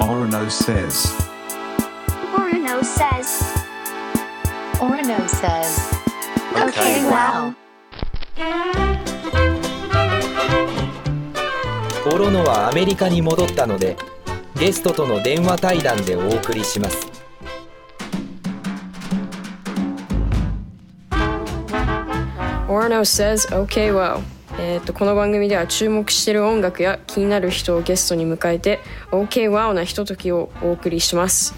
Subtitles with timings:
[0.00, 1.12] Orono says.
[2.34, 3.42] Orono says.
[4.80, 5.92] Orono says.
[6.56, 7.54] Okay, well.
[12.12, 13.96] オロノはアメリカに戻ったので
[14.58, 17.06] ゲストとの電話対談でお送りします
[22.68, 24.22] Orno says OK well
[24.62, 31.54] えー、とこの番組では注目している音楽や気になる人をゲストに迎えて OK wow なひとときをお送りします。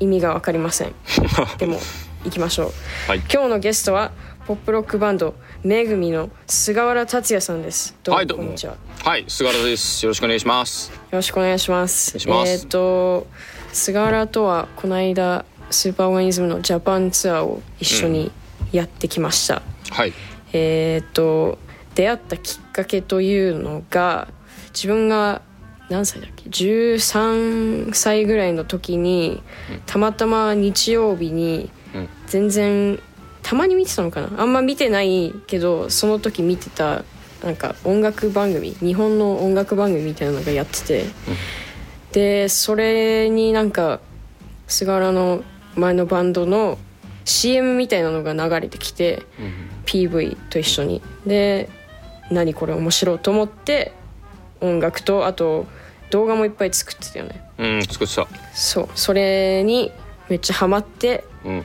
[0.00, 0.94] 意味がわかりません。
[1.58, 1.78] でも
[2.24, 2.72] 行きましょ
[3.08, 3.18] う、はい。
[3.30, 4.10] 今日のゲストは
[4.46, 7.94] ポップロックバンドめぐみの菅原達也さんです。
[8.02, 8.76] どうもはいこんにちは。
[9.04, 10.06] はい菅原です。
[10.06, 10.92] よろしくお願いします。
[10.92, 12.16] よろしくお願いします。
[12.16, 13.26] えっ、と
[13.74, 18.32] 菅原とはこの間スーパーオーガニズムのジャパンツアーを一緒に
[18.72, 19.60] やってきました。
[19.90, 20.14] はい。
[20.54, 21.58] えっ、と
[21.94, 24.28] 出会ったきっかけというのが
[24.72, 25.42] 自分が
[25.90, 29.42] 何歳だっけ？13歳ぐらいの時に
[29.86, 32.08] たまたま日曜日にうん。
[32.26, 32.98] 全然
[33.42, 34.40] たまに見てたのかな？
[34.40, 37.04] あんま見てないけどその時見てた
[37.44, 41.04] なんか音楽番組日本の音楽番組みたいなのがやってて、
[42.12, 44.00] でそれになんか
[44.66, 45.44] 菅原の
[45.76, 46.78] 前のバンドの
[47.26, 49.22] CM みたいなのが流れてきて、
[49.84, 51.02] PV と一緒に。
[51.26, 51.68] で
[52.30, 53.92] 何これ面白いと思って
[54.60, 55.66] 音楽とあと
[56.10, 57.44] 動画もいっぱい作ってたよね。
[57.58, 58.26] うん作ってた。
[58.52, 58.88] そう。
[58.94, 59.92] それに
[60.28, 61.64] めっちゃハマってうん。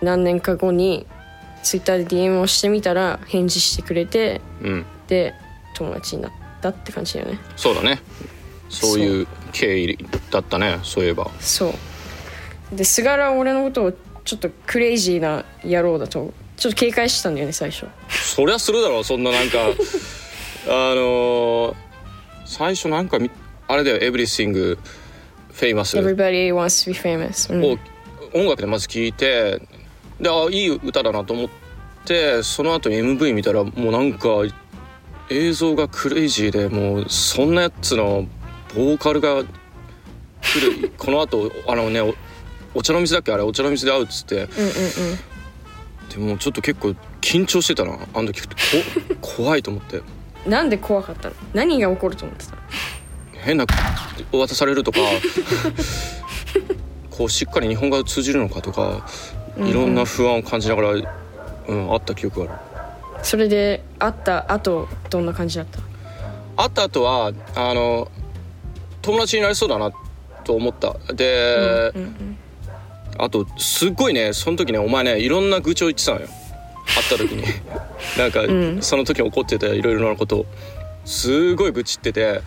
[0.00, 1.06] 何年か後に
[1.62, 4.86] Twitter で DM をしてみたら返事してくれてうん。
[5.08, 5.34] で
[5.74, 7.38] 友達になったって感じだよね。
[7.56, 8.00] そうだね。
[8.68, 9.26] そういう。
[9.50, 9.96] 経緯
[10.30, 11.30] だったねそういえば。
[11.40, 11.68] そ
[12.72, 12.76] う。
[12.76, 13.92] で菅原は俺のことを
[14.24, 17.86] ちょっとクレイジーな野郎だとちょっと警戒してたんだよね最初
[18.38, 19.58] そりゃするだろうそんななんか。
[20.68, 21.74] あのー
[22.44, 23.30] 最初なんかみ
[23.66, 24.78] あれだよ「Everything
[25.52, 27.64] Famous」Everybody wants to be famous、うん。
[27.64, 27.78] を
[28.32, 29.60] 音楽でまず聴いて
[30.20, 31.48] であいい歌だなと思っ
[32.04, 34.28] てその後に MV 見たらもうなんか
[35.30, 38.26] 映像がクレイジーでもうそんなやつの
[38.74, 39.42] ボーカルが
[40.42, 40.92] 来る。
[40.96, 42.14] この後あのねお
[42.74, 43.32] お茶の水だっけ？
[43.32, 44.36] あれお茶の水で会うっつって。
[44.36, 44.70] うんうんう
[46.20, 46.28] ん。
[46.28, 47.98] でもちょっと結構緊張してたな。
[48.14, 48.48] あの時こ
[49.36, 50.00] 怖いと思って。
[50.46, 51.34] なんで怖かったの？
[51.54, 52.58] 何が起こると思ってたの？
[53.44, 53.66] 変な
[54.32, 54.98] お渡されるとか。
[57.10, 59.06] こうしっかり日本語が通じるのかとか。
[59.58, 62.56] いろんな不安を感じながら、うん、あった記憶があ
[63.18, 63.24] る。
[63.24, 65.80] それで会った後どんな感じだった？
[66.56, 68.08] 会った後はあの
[69.02, 69.90] 友達になりそうだな
[70.44, 70.94] と思った。
[71.12, 72.38] で、うんうん
[73.20, 76.28] あとすっごいねその時ねお前ねいろんな愚痴を言ってたのよ。
[76.28, 76.32] 会
[77.00, 77.44] った時に。
[78.18, 78.82] なんか、ん。
[78.82, 80.46] その時起こってたいろいろなことを
[81.04, 82.42] すごい愚痴ってて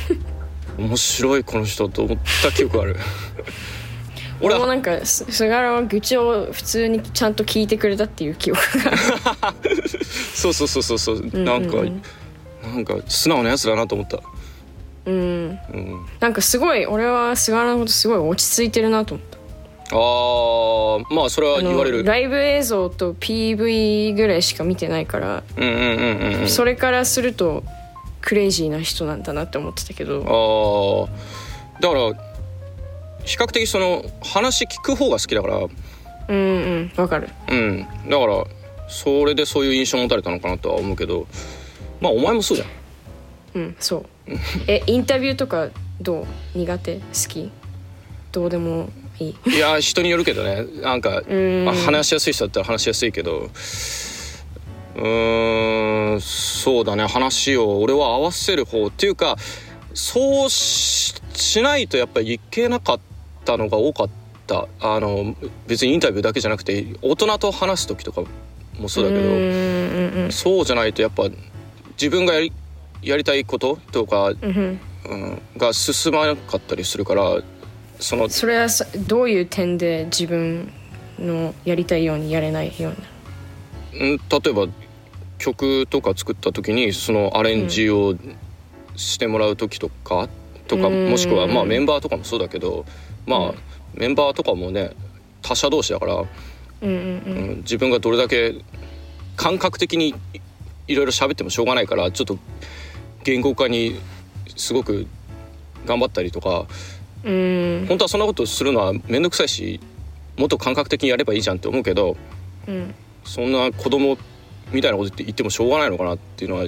[0.78, 2.96] 面白いこの人と思った記憶がある。
[4.42, 8.92] 俺もなんかす菅原は愚痴を普通にちゃんと聞いてくれたっていう記憶が。
[10.34, 11.30] そうそうそうそうそう。
[11.32, 11.76] なんか、
[12.62, 14.20] なんか素直なやつだなと思った。
[15.06, 15.14] うん。
[15.14, 16.06] うん。
[16.20, 19.35] なんかすごい俺は菅原のことすごい落ち着いてるなと思った
[19.92, 22.04] あーまあそれは言われる。
[22.04, 26.48] ライブ映像と PV ぐらいしか見てないから、うんうんうんうんうん。
[26.48, 27.62] それからすると
[28.20, 31.08] クレイジーな人なんだなって思ってたけど。
[31.10, 32.12] ああだから
[33.24, 35.56] 比較的その話聞く方が好きだから。
[35.58, 37.28] うんうんわかる。
[37.48, 37.86] うん。
[38.08, 38.44] だから
[38.88, 41.26] それでそういう印象を持たれたのかなとは思うけど。
[42.00, 42.68] まあお前もそうじゃん。
[43.54, 44.06] うんそう。
[44.66, 45.68] えインタビューとか
[46.00, 46.58] どう？
[46.58, 46.96] 苦手？
[46.96, 47.50] 好き？
[48.32, 48.90] どうでも
[49.20, 49.56] いい。
[49.56, 50.64] いや人によるけどね。
[50.82, 51.64] なんか、ん。
[51.64, 53.50] まあ、話しやすい人だったら話しやすいけど。
[54.96, 57.06] うーんそうだね。
[57.06, 59.36] 話を俺は合わせる方っていうか
[59.92, 63.00] そうししないとやっぱりいけなかっ
[63.44, 64.08] たのが多かっ
[64.46, 64.68] た。
[64.80, 65.34] あの
[65.66, 68.22] 別にインタビューだけじゃなくて大人と話す時とか
[68.78, 71.24] もそうだけど、うんうんうんそうじゃないとやっぱ
[72.00, 72.52] 自分がやり
[73.02, 74.80] やりたいこととか、うん、
[75.56, 77.42] が進まなかったりするから
[77.98, 80.72] そのそれはさどういう点で自分
[81.18, 84.66] のやりたいようにやれないようになん例えば
[85.38, 88.14] 曲とか作った時にそのアレンジを
[88.96, 90.28] してもらう時とか
[90.66, 91.10] とかうん。
[91.10, 92.84] もしくはまあメンバーとかもそうだけど
[93.26, 93.54] まあ
[93.94, 94.92] メンバーとかもね
[95.42, 96.26] 他者同士だから、うん
[96.82, 96.90] うんう
[97.54, 97.56] ん。
[97.58, 98.54] 自分がどれだけ
[99.36, 100.14] 感覚的にい
[100.88, 102.38] いろいろ喋ってもしょうがないからちょっと
[103.24, 103.98] 言語化に
[104.56, 105.06] すごく
[105.84, 106.66] 頑張ったりとか
[107.24, 107.32] うん。
[107.32, 109.80] うん本当はそんなことするのは面倒くさいし
[110.36, 112.16] もっと感覚的にやればいいじゃんって思うけど
[112.66, 112.94] うん。
[113.24, 114.16] そんな子供
[114.72, 116.66] みたいなこと言ってもしょうがないのかなっていうのは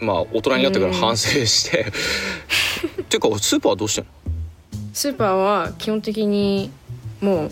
[0.00, 1.86] まあ大人になってから反省して、
[3.02, 4.10] っ ていうかスーパーはどうしてんの？
[4.92, 6.70] スーパーは基本的に
[7.20, 7.50] もう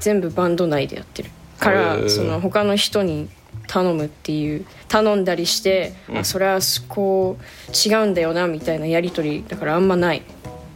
[0.00, 1.30] 全部バンド内でやってる。
[1.58, 3.28] からその他の人に
[3.66, 6.18] 頼むっていう頼んだりして、うん。
[6.18, 10.22] あそれはこう違うんだよなみたいなやり取りだからあんまない